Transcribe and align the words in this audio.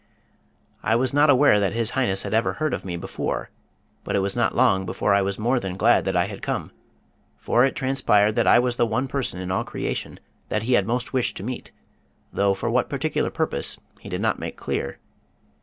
I 0.81 0.95
was 0.95 1.13
not 1.13 1.29
aware 1.29 1.59
that 1.59 1.73
His 1.73 1.91
Highness 1.91 2.23
had 2.23 2.33
ever 2.33 2.53
heard 2.53 2.73
of 2.73 2.83
me 2.83 2.97
before, 2.97 3.51
but 4.03 4.15
it 4.15 4.19
was 4.21 4.35
not 4.35 4.55
long 4.55 4.83
before 4.83 5.13
I 5.13 5.21
was 5.21 5.37
more 5.37 5.59
than 5.59 5.75
glad 5.77 6.05
that 6.05 6.15
I 6.15 6.25
had 6.25 6.41
come, 6.41 6.71
for 7.37 7.63
it 7.63 7.75
transpired 7.75 8.31
that 8.33 8.47
I 8.47 8.57
was 8.57 8.77
the 8.77 8.87
one 8.87 9.07
person 9.07 9.39
in 9.39 9.51
all 9.51 9.63
creation 9.63 10.19
that 10.49 10.63
he 10.63 10.73
had 10.73 10.87
most 10.87 11.13
wished 11.13 11.37
to 11.37 11.43
meet, 11.43 11.71
though 12.33 12.55
for 12.55 12.67
what 12.71 12.89
particular 12.89 13.29
purpose 13.29 13.77
he 13.99 14.09
did 14.09 14.21
not 14.21 14.39
make 14.39 14.57
clear. 14.57 14.97